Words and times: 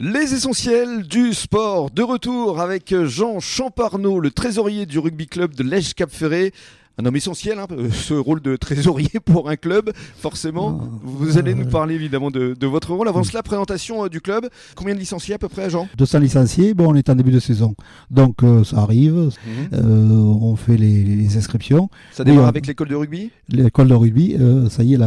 Les 0.00 0.34
essentiels 0.34 1.04
du 1.04 1.32
sport, 1.34 1.88
de 1.92 2.02
retour 2.02 2.60
avec 2.60 2.92
Jean 3.04 3.38
Champarneau, 3.38 4.18
le 4.18 4.32
trésorier 4.32 4.86
du 4.86 4.98
rugby 4.98 5.28
club 5.28 5.54
de 5.54 5.62
Lège 5.62 5.94
Cap 5.94 6.10
Ferré 6.10 6.52
un 6.96 7.06
homme 7.06 7.16
essentiel, 7.16 7.58
hein, 7.58 7.66
ce 7.92 8.14
rôle 8.14 8.40
de 8.40 8.56
trésorier 8.56 9.08
pour 9.24 9.48
un 9.48 9.56
club, 9.56 9.90
forcément. 10.16 10.80
Ah, 10.80 10.98
vous 11.02 11.38
allez 11.38 11.54
nous 11.54 11.66
parler 11.66 11.94
évidemment 11.94 12.30
de, 12.30 12.66
votre 12.66 12.94
rôle. 12.94 13.08
Avant 13.08 13.24
cela, 13.24 13.42
présentation 13.42 14.04
euh, 14.04 14.08
du 14.08 14.20
club. 14.20 14.48
Combien 14.76 14.94
de 14.94 15.00
licenciés 15.00 15.34
à 15.34 15.38
peu 15.38 15.48
près, 15.48 15.70
Jean? 15.70 15.88
200 15.98 16.18
licenciés. 16.20 16.74
Bon, 16.74 16.92
on 16.92 16.94
est 16.94 17.08
en 17.10 17.14
début 17.14 17.32
de 17.32 17.40
saison, 17.40 17.74
donc 18.10 18.42
euh, 18.42 18.64
ça 18.64 18.78
arrive. 18.78 19.14
Mhm. 19.14 19.30
Euh, 19.72 20.08
on 20.40 20.56
fait 20.56 20.76
les, 20.76 21.36
inscriptions. 21.36 21.88
Ça 22.12 22.22
démarre 22.22 22.46
avec 22.46 22.66
l'école 22.66 22.88
de 22.88 22.94
rugby? 22.94 23.30
L'école 23.48 23.88
de 23.88 23.94
rugby, 23.94 24.36
ça 24.70 24.84
y 24.84 24.94
est, 24.94 24.98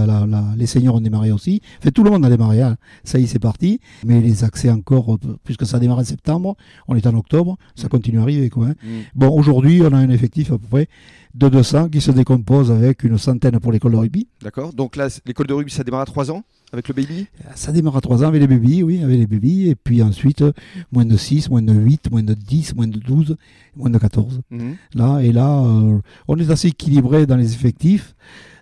les 0.57 0.65
seniors 0.65 0.95
ont 0.95 1.01
démarré 1.01 1.31
aussi. 1.31 1.61
Fait, 1.79 1.91
tout 1.91 2.03
le 2.03 2.11
monde 2.11 2.25
a 2.25 2.29
démarré. 2.29 2.61
Hein. 2.61 2.75
Ça 3.03 3.17
y 3.19 3.23
est, 3.23 3.27
c'est 3.27 3.39
parti. 3.39 3.79
Mais 4.05 4.19
les 4.19 4.43
accès 4.43 4.69
encore, 4.69 5.17
puisque 5.43 5.65
ça 5.65 5.79
démarre 5.79 5.99
en 5.99 6.03
septembre, 6.03 6.57
on 6.87 6.95
est 6.95 7.07
en 7.07 7.15
octobre, 7.15 7.57
ça 7.75 7.83
mhm. 7.83 7.89
continue 7.89 8.19
à 8.19 8.23
arriver. 8.23 8.49
Quoi, 8.49 8.67
hein. 8.67 8.75
mhm. 8.83 9.03
Bon, 9.15 9.29
aujourd'hui, 9.29 9.81
on 9.83 9.93
a 9.93 9.97
un 9.97 10.09
effectif 10.09 10.51
à 10.51 10.57
peu 10.57 10.67
près 10.69 10.89
de 11.37 11.49
200 11.49 11.89
qui 11.89 12.01
se 12.01 12.09
décompose 12.09 12.71
avec 12.71 13.03
une 13.03 13.17
centaine 13.17 13.59
pour 13.59 13.71
l'école 13.71 13.91
de 13.91 13.97
rugby. 13.97 14.27
D'accord. 14.41 14.73
Donc 14.73 14.95
là, 14.95 15.07
l'école 15.25 15.45
de 15.45 15.53
rugby, 15.53 15.71
ça 15.71 15.83
démarre 15.83 16.01
à 16.01 16.05
3 16.05 16.31
ans? 16.31 16.43
Avec 16.73 16.87
le 16.89 16.93
baby? 16.93 17.27
Ça 17.55 17.71
démarre 17.71 17.95
à 17.97 18.01
3 18.01 18.23
ans 18.23 18.27
avec 18.27 18.41
les 18.41 18.47
baby, 18.47 18.83
oui, 18.83 19.01
avec 19.03 19.17
les 19.17 19.27
baby. 19.27 19.69
Et 19.69 19.75
puis 19.75 20.01
ensuite, 20.01 20.43
moins 20.91 21.05
de 21.05 21.15
6, 21.15 21.49
moins 21.49 21.61
de 21.61 21.73
8, 21.73 22.11
moins 22.11 22.23
de 22.23 22.33
10, 22.33 22.75
moins 22.75 22.87
de 22.87 22.99
12, 22.99 23.37
moins 23.75 23.89
de 23.89 23.97
14. 23.97 24.41
Mhm. 24.51 24.75
Là, 24.95 25.19
et 25.19 25.31
là, 25.31 25.63
euh, 25.63 25.99
on 26.27 26.37
est 26.37 26.49
assez 26.49 26.67
équilibré 26.69 27.25
dans 27.25 27.37
les 27.37 27.53
effectifs. 27.53 28.15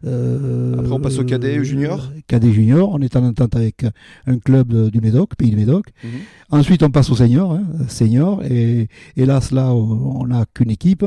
Euh, 0.06 0.78
Après, 0.78 0.92
on 0.92 1.00
passe 1.00 1.18
au 1.18 1.24
cadet 1.24 1.64
junior? 1.64 2.12
Cadet 2.28 2.52
junior, 2.52 2.90
on 2.94 3.00
est 3.02 3.16
en 3.16 3.24
entente 3.26 3.56
avec 3.56 3.86
un 4.28 4.38
club 4.38 4.92
du 4.92 5.02
Médoc, 5.02 5.36
pays 5.36 5.50
du 5.50 5.56
Médoc. 5.56 5.88
Mhm. 6.04 6.10
Ensuite, 6.52 6.84
on 6.84 6.92
passe 6.92 7.10
au 7.10 7.16
senior, 7.16 7.54
hein, 7.54 7.64
senior 7.88 8.44
et 8.44 8.88
hélas, 9.18 9.50
là, 9.52 9.74
on 9.74 10.28
n'a 10.28 10.46
qu'une 10.54 10.70
équipe. 10.70 11.06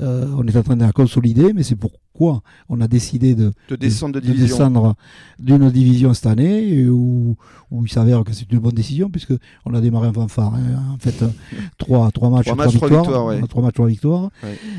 Euh, 0.00 0.26
on 0.36 0.44
est 0.46 0.56
en 0.56 0.62
train 0.64 0.74
de 0.76 0.82
la 0.82 0.90
consolider, 0.90 1.52
mais 1.52 1.62
c'est 1.62 1.78
pourquoi 2.12 2.42
on 2.68 2.80
a 2.80 2.88
décidé 2.88 3.34
de, 3.34 3.52
descendre 3.78 4.20
d'une 5.38 5.70
division 5.70 6.14
cette 6.14 6.26
année, 6.26 6.86
où, 6.88 7.36
où 7.70 7.84
il 7.84 7.90
s'avère 7.90 8.22
que 8.24 8.32
c'est 8.32 8.50
une 8.52 8.58
bonne 8.58 8.74
décision, 8.74 9.08
puisque 9.08 9.32
on 9.64 9.74
a 9.74 9.80
démarré 9.80 10.08
un 10.08 10.12
fanfare. 10.12 10.54
Hein. 10.54 10.94
en 10.94 10.98
fait, 10.98 11.24
trois, 11.78 12.10
trois 12.10 12.30
matchs, 12.30 12.46
trois, 12.46 12.56
matchs, 12.56 12.72
victoires. 12.72 13.04
Trois, 13.48 13.62
matchs, 13.62 13.74
trois 13.74 13.88
victoires. 13.88 14.30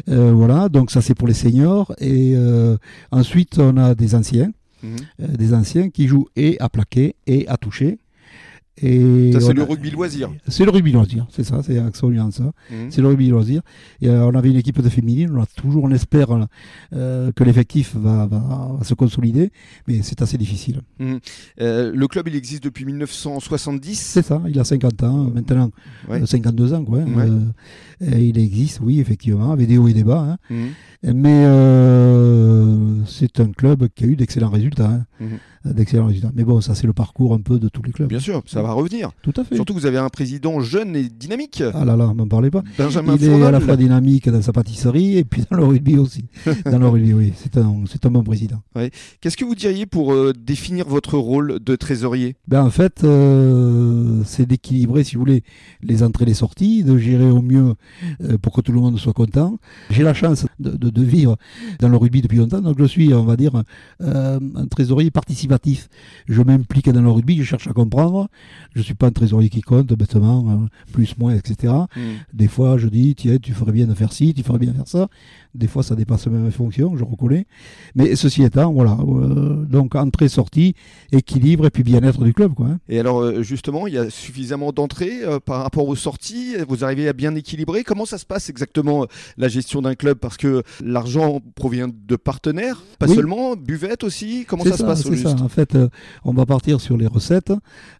Euh, 0.09 0.31
voilà, 0.33 0.69
donc 0.69 0.91
ça 0.91 1.01
c'est 1.01 1.15
pour 1.15 1.27
les 1.27 1.33
seniors. 1.33 1.93
Et 1.99 2.33
euh, 2.35 2.77
ensuite, 3.11 3.57
on 3.57 3.77
a 3.77 3.95
des 3.95 4.15
anciens. 4.15 4.51
Mhm. 4.83 5.37
des 5.37 5.53
anciens 5.53 5.89
qui 5.89 6.07
jouent 6.07 6.27
et 6.35 6.57
à 6.59 6.67
plaquer 6.67 7.15
et 7.25 7.47
à 7.47 7.55
toucher 7.55 7.99
ça, 8.75 9.39
c'est 9.39 9.53
le 9.53 9.63
rugby 9.63 9.91
loisir. 9.91 10.31
C'est 10.47 10.65
le 10.65 10.71
rugby 10.71 10.91
loisir, 10.91 11.27
c'est 11.29 11.43
ça, 11.43 11.61
c'est 11.61 11.77
absolument 11.77 12.31
ça. 12.31 12.51
Mhm. 12.71 12.89
C'est 12.89 13.01
le 13.01 13.07
rugby 13.07 13.29
loisir. 13.29 13.61
Et, 14.01 14.09
euh, 14.09 14.25
on 14.25 14.33
avait 14.33 14.49
une 14.49 14.55
équipe 14.55 14.81
de 14.81 14.89
féminine, 14.89 15.31
on 15.35 15.41
a 15.41 15.45
toujours, 15.45 15.83
on 15.83 15.91
espère 15.91 16.27
euh, 16.93 17.31
que 17.33 17.43
l'effectif 17.43 17.95
va, 17.95 18.27
se 18.81 18.95
consolider, 18.95 19.51
mais 19.87 20.01
c'est 20.01 20.21
assez 20.21 20.37
difficile. 20.37 20.81
Mhm. 20.99 21.19
Euh, 21.61 21.91
le 21.93 22.07
club, 22.07 22.27
il 22.27 22.35
existe 22.35 22.63
depuis 22.63 22.85
1970 22.85 23.95
C'est 23.99 24.25
ça, 24.25 24.41
il 24.47 24.59
a 24.59 24.63
50 24.63 25.03
ans, 25.03 25.31
maintenant 25.33 25.69
52 26.25 26.73
ans, 26.73 26.83
quoi. 26.83 26.99
Hein. 26.99 27.53
il 28.01 28.37
existe, 28.39 28.79
oui, 28.81 28.99
effectivement, 28.99 29.51
avec 29.51 29.67
des 29.67 29.77
hauts 29.77 29.87
et 29.87 29.93
des 29.93 30.03
bas. 30.03 30.37
Hein. 30.51 30.69
Mais 31.03 31.45
c'est 33.05 33.39
un 33.39 33.51
club 33.51 33.87
qui 33.95 34.03
a 34.03 34.07
eu 34.07 34.15
d'excellents 34.15 34.49
résultats. 34.49 34.89
Hein. 34.89 35.27
D'excellents 35.65 36.07
résultats. 36.07 36.31
Mais 36.35 36.43
bon, 36.43 36.59
ça, 36.59 36.75
c'est 36.75 36.87
le 36.87 36.93
parcours 36.93 37.33
un 37.33 37.39
peu 37.39 37.57
de 37.57 37.69
tous 37.69 37.81
les 37.83 37.91
clubs. 37.93 38.09
Bien 38.09 38.19
sûr, 38.19 38.43
ça 38.45 38.61
va 38.61 38.73
revenir. 38.73 39.11
Tout 39.21 39.33
à 39.37 39.43
fait. 39.45 39.55
Surtout 39.55 39.73
que 39.73 39.79
vous 39.79 39.85
avez 39.85 39.97
un 39.97 40.09
président 40.09 40.59
jeune 40.59 40.95
et 40.95 41.07
dynamique. 41.07 41.63
Ah 41.73 41.85
là 41.85 41.95
là, 41.95 42.13
m'en 42.13 42.27
parlez 42.27 42.51
pas. 42.51 42.63
Benjamin 42.77 43.15
Il 43.19 43.29
est 43.29 43.43
à 43.43 43.51
la 43.51 43.61
fois 43.61 43.77
dynamique 43.77 44.29
dans 44.29 44.41
sa 44.41 44.51
pâtisserie 44.51 45.17
et 45.17 45.23
puis 45.23 45.43
dans 45.49 45.57
le 45.57 45.63
rugby 45.63 45.97
aussi. 45.97 46.25
dans 46.65 46.79
le 46.79 46.87
rugby, 46.87 47.13
oui. 47.13 47.33
C'est 47.35 47.57
un, 47.57 47.83
c'est 47.89 48.05
un 48.05 48.11
bon 48.11 48.23
président. 48.23 48.61
Qu'est-ce 49.21 49.37
que 49.37 49.45
vous 49.45 49.55
diriez 49.55 49.85
pour 49.85 50.13
euh, 50.13 50.33
définir 50.33 50.87
votre 50.87 51.17
rôle 51.17 51.59
de 51.59 51.75
trésorier? 51.75 52.35
Ben, 52.47 52.63
En 52.63 52.69
fait, 52.69 53.03
euh, 53.03 54.21
c'est 54.25 54.45
d'équilibrer, 54.45 55.03
si 55.03 55.15
vous 55.15 55.21
voulez, 55.21 55.43
les 55.81 56.03
entrées 56.03 56.23
et 56.23 56.27
les 56.27 56.33
sorties, 56.33 56.83
de 56.83 56.97
gérer 56.97 57.29
au 57.29 57.41
mieux 57.41 57.75
euh, 58.21 58.37
pour 58.37 58.53
que 58.53 58.61
tout 58.61 58.71
le 58.71 58.79
monde 58.79 58.97
soit 58.99 59.13
content. 59.13 59.57
J'ai 59.89 60.03
la 60.03 60.13
chance 60.13 60.45
de, 60.59 60.71
de, 60.71 61.03
vivre 61.03 61.37
dans 61.79 61.89
le 61.89 61.97
rugby 61.97 62.21
depuis 62.21 62.37
longtemps, 62.37 62.61
donc 62.61 62.77
je 62.79 62.85
suis, 62.93 63.13
on 63.13 63.23
va 63.23 63.35
dire, 63.35 63.63
un 63.99 64.67
trésorier 64.67 65.11
participatif. 65.11 65.89
Je 66.27 66.41
m'implique 66.41 66.89
dans 66.89 67.01
le 67.01 67.09
rugby, 67.09 67.37
je 67.37 67.43
cherche 67.43 67.67
à 67.67 67.73
comprendre, 67.73 68.27
je 68.73 68.79
ne 68.79 68.83
suis 68.83 68.93
pas 68.93 69.07
un 69.07 69.11
trésorier 69.11 69.49
qui 69.49 69.61
compte, 69.61 69.87
bêtement, 69.93 70.45
euh, 70.49 70.91
plus, 70.91 71.17
moins, 71.17 71.33
etc. 71.35 71.73
Hmm. 71.95 72.01
Des 72.33 72.47
fois, 72.47 72.77
je 72.77 72.87
dis, 72.87 73.15
tiens, 73.15 73.37
tu 73.37 73.53
ferais 73.53 73.71
bien 73.71 73.87
de 73.87 73.93
faire 73.93 74.13
ci, 74.13 74.33
tu 74.33 74.43
ferais 74.43 74.59
bien 74.59 74.71
de 74.71 74.75
faire 74.75 74.87
ça. 74.87 75.07
Des 75.55 75.67
fois, 75.67 75.83
ça 75.83 75.95
dépasse 75.95 76.27
même 76.27 76.43
mes 76.43 76.51
fonctions, 76.51 76.95
je 76.97 77.03
reconnais. 77.03 77.45
Mais 77.95 78.15
ceci 78.15 78.43
étant, 78.43 78.71
voilà. 78.73 78.97
Euh, 79.01 79.65
donc, 79.65 79.95
entrée, 79.95 80.27
sortie, 80.27 80.75
équilibre 81.11 81.65
et 81.65 81.69
puis 81.69 81.83
bien-être 81.83 82.23
du 82.23 82.33
club. 82.33 82.53
Quoi, 82.53 82.67
hein. 82.67 82.79
Et 82.89 82.99
alors, 82.99 83.21
euh, 83.21 83.43
justement, 83.43 83.87
il 83.87 83.93
y 83.93 83.97
a 83.97 84.09
suffisamment 84.09 84.71
d'entrées 84.71 85.21
par 85.45 85.63
rapport 85.63 85.87
aux 85.87 85.95
sorties? 85.95 86.55
Vous 86.67 86.83
arrivez 86.83 87.07
à 87.07 87.13
bien 87.13 87.35
équilibrer? 87.35 87.83
Comment 87.83 88.05
ça 88.05 88.17
se 88.17 88.25
passe 88.25 88.49
exactement 88.49 89.07
la 89.37 89.47
gestion 89.47 89.81
d'un 89.81 89.95
club? 89.95 90.17
Parce 90.17 90.37
que 90.37 90.63
l'argent 90.83 91.41
provient 91.55 91.87
de 91.87 92.15
partenaires, 92.15 92.82
pas 92.99 93.07
seulement, 93.07 93.55
buvette 93.55 94.03
aussi. 94.03 94.45
Comment 94.47 94.63
ça, 94.63 94.77
se 94.77 94.83
passe 94.83 95.03
C'est 95.03 95.15
ça. 95.15 95.35
En 95.41 95.49
fait, 95.49 95.77
on 96.23 96.33
va 96.33 96.45
partir 96.45 96.81
sur 96.81 96.97
les 96.97 97.07
recettes. 97.07 97.53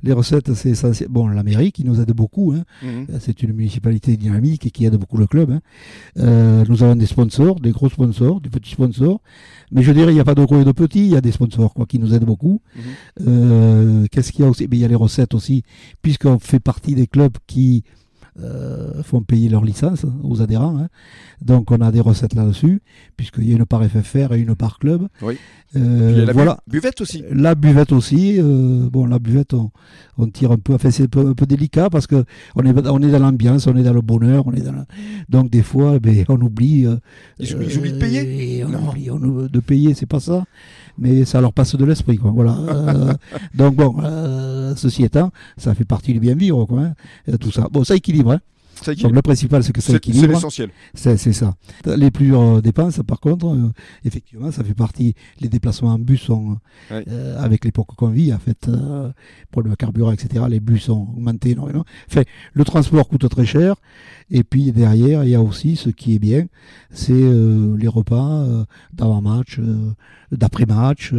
Les 0.04 0.14
recettes, 0.14 0.54
c'est 0.54 0.70
essentiel. 0.70 1.10
Bon, 1.10 1.28
la 1.28 1.44
mairie 1.44 1.72
qui 1.72 1.84
nous 1.84 2.00
aide 2.00 2.12
beaucoup. 2.12 2.54
Hein. 2.54 2.64
Mhm. 2.82 3.20
C'est 3.20 3.44
une 3.44 3.54
municipalité 3.54 4.18
dynamique 4.18 4.66
et 4.66 4.72
qui 4.72 4.86
aide 4.86 4.96
beaucoup 4.96 5.18
le 5.18 5.28
club. 5.28 5.52
Hein. 5.52 5.62
Euh, 6.20 6.64
nous 6.68 6.84
avons 6.84 6.96
des 6.96 7.06
sponsors, 7.06 7.60
des 7.60 7.72
gros 7.72 7.90
sponsors, 7.90 8.42
des 8.42 8.50
petits 8.50 8.72
sponsors. 8.72 9.22
Mais 9.72 9.84
je 9.84 9.92
dirais, 9.92 10.12
il 10.12 10.16
n'y 10.16 10.22
a 10.22 10.26
pas 10.26 10.36
de 10.36 10.44
gros 10.44 10.62
et 10.62 10.66
de 10.66 10.72
petits, 10.72 11.06
il 11.06 11.12
y 11.12 11.16
a 11.16 11.22
des 11.22 11.32
sponsors 11.32 11.74
quoi, 11.74 11.86
qui 11.86 12.00
nous 12.00 12.14
aident 12.14 12.26
beaucoup. 12.26 12.62
Mhm. 12.76 12.82
Euh, 13.28 14.06
qu'est-ce 14.12 14.32
qu'il 14.32 14.44
y 14.44 14.48
a 14.48 14.50
aussi? 14.50 14.68
Il 14.72 14.78
y 14.78 14.86
a 14.86 14.88
les 14.88 14.96
recettes 14.96 15.34
aussi, 15.34 15.64
puisqu'on 16.02 16.40
fait 16.40 16.60
partie 16.60 16.96
des 16.96 17.08
clubs 17.08 17.38
qui 17.48 17.84
euh, 18.40 19.04
font 19.04 19.22
payer 19.22 19.50
leur 19.50 19.64
licence 19.64 20.06
aux 20.24 20.42
adhérents. 20.42 20.78
Hein. 20.78 20.88
Donc 21.42 21.72
on 21.72 21.82
a 21.82 21.92
des 21.92 22.00
recettes 22.00 22.34
là-dessus, 22.34 22.82
puisqu'il 23.18 23.50
y 23.50 23.54
a 23.54 23.58
une 23.58 23.66
part 23.66 23.84
FFR 23.84 24.34
et 24.34 24.40
une 24.40 24.56
part 24.56 24.80
club. 24.80 25.08
Oui. 25.22 25.38
Euh, 25.76 26.26
la 26.26 26.34
voilà. 26.34 26.60
buvette 26.68 27.02
aussi. 27.02 27.24
La 27.32 27.56
buvette 27.56 27.92
aussi. 27.92 28.40
Euh, 28.40 28.88
bon, 28.90 29.06
la 29.06 29.20
buvette, 29.20 29.54
on, 29.54 30.28
tire 30.28 30.52
un 30.52 30.58
peu. 30.58 30.74
Enfin, 30.74 30.92
c'est 30.92 31.04
un 31.04 31.34
peu, 31.34 31.46
délicat 31.46 31.90
parce 31.90 32.06
que 32.06 32.24
on 32.56 32.64
est, 32.64 32.88
on 32.88 33.02
est 33.02 33.12
dans 33.12 33.20
l'ambiance, 33.20 33.68
on 33.68 33.76
est 33.76 33.84
dans 33.84 33.94
le 33.94 34.02
bonheur, 34.02 34.46
on 34.46 34.54
est 34.54 34.62
dans. 34.62 34.86
Donc 35.30 35.50
des 35.50 35.64
fois, 35.64 36.00
ben, 36.00 36.24
on 36.30 36.40
oublie. 36.42 36.86
Euh, 36.86 36.98
ils, 37.40 37.56
oublient 37.56 37.94
de 37.94 37.98
payer. 37.98 38.64
On 38.64 38.70
non. 38.70 38.90
oublie 38.90 39.50
de 39.52 39.60
payer, 39.60 39.94
c'est 39.94 40.06
pas 40.06 40.20
ça. 40.20 40.44
Mais 40.98 41.26
ça 41.26 41.42
leur 41.42 41.54
passe 41.54 41.76
de 41.76 41.86
l'esprit, 41.86 42.18
quoi. 42.18 42.32
Voilà. 42.32 42.56
donc 43.56 43.76
bon, 43.76 43.96
ceci 44.75 45.03
étant, 45.03 45.31
ça 45.57 45.73
fait 45.75 45.85
partie 45.85 46.13
du 46.13 46.19
bien 46.19 46.35
vivre, 46.35 46.66
quoi. 46.66 46.81
Hein, 46.81 46.94
tout 47.39 47.51
ça. 47.51 47.67
Bon, 47.72 47.84
ça 47.84 47.95
équilibre. 47.95 48.31
Hein. 48.34 48.39
Donc 48.85 49.13
le 49.13 49.22
principal, 49.22 49.63
c'est 49.63 49.73
que 49.73 49.81
ça 49.81 49.94
équilibre. 49.95 50.25
C'est 50.25 50.34
l'essentiel. 50.34 50.69
C'est 50.94 51.34
ça. 51.34 51.56
Les 51.85 52.11
plusieurs 52.11 52.61
dépenses, 52.61 53.00
par 53.06 53.19
contre, 53.19 53.47
euh, 53.47 53.72
effectivement, 54.03 54.51
ça 54.51 54.63
fait 54.63 54.73
partie. 54.73 55.16
Les 55.39 55.50
déplacements 55.50 55.89
en 55.94 56.00
bus 56.00 56.22
sont, 56.22 56.57
euh, 56.91 57.41
avec 57.41 57.66
l'époque 57.66 57.88
qu'on 57.95 58.09
vit, 58.09 58.34
en 58.34 58.39
fait, 58.39 58.67
euh, 58.67 59.11
pour 59.51 59.61
le 59.61 59.75
carburant, 59.75 60.11
etc., 60.11 60.45
les 60.50 60.59
bus 60.59 60.90
ont 60.90 61.07
augmenté 61.16 61.51
énormément. 61.51 61.85
Fait, 62.07 62.28
le 62.53 62.63
transport 62.63 63.07
coûte 63.07 63.28
très 63.29 63.45
cher. 63.45 63.75
Et 64.29 64.44
puis 64.44 64.72
derrière, 64.72 65.23
il 65.23 65.29
y 65.29 65.35
a 65.35 65.41
aussi 65.41 65.75
ce 65.75 65.90
qui 65.90 66.16
est 66.16 66.19
bien, 66.19 66.45
c'est 66.91 67.13
les 67.13 67.88
repas 67.88 68.66
d'avant-match, 68.94 69.59
d'après-match. 70.31 71.13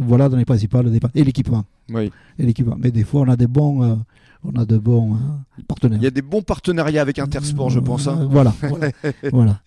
Voilà 0.00 0.28
dans 0.28 0.36
les 0.36 0.44
principales 0.44 0.90
dépenses. 0.90 1.10
Et 1.14 1.24
l'équipement. 1.24 1.64
Oui. 1.90 2.10
Et 2.38 2.46
l'équipement. 2.46 2.76
Mais 2.78 2.90
des 2.90 3.04
fois, 3.04 3.22
on 3.22 3.28
a 3.28 3.36
des 3.36 3.46
bons 3.46 3.98
on 4.44 4.60
a 4.60 4.64
de 4.64 4.76
bons 4.76 5.14
hein, 5.14 5.40
partenaires. 5.66 5.98
Il 5.98 6.04
y 6.04 6.06
a 6.06 6.10
des 6.10 6.22
bons 6.22 6.42
partenariats 6.42 7.00
avec 7.00 7.18
Intersport, 7.18 7.70
je 7.70 7.80
pense. 7.80 8.06
Hein. 8.06 8.28
Voilà. 8.30 8.54
voilà. 9.32 9.60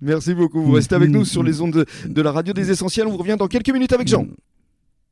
Merci 0.00 0.34
beaucoup. 0.34 0.62
Vous 0.62 0.72
restez 0.72 0.94
avec 0.94 1.10
nous 1.10 1.24
sur 1.24 1.42
les 1.42 1.60
ondes 1.60 1.72
de, 1.72 1.86
de 2.06 2.22
la 2.22 2.30
radio 2.30 2.52
des 2.52 2.70
essentiels. 2.70 3.06
On 3.08 3.10
vous 3.10 3.18
revient 3.18 3.36
dans 3.38 3.48
quelques 3.48 3.70
minutes 3.70 3.92
avec 3.92 4.06
Jean. 4.06 4.26